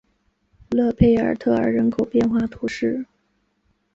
[0.71, 3.05] 勒佩尔特尔人口变化图示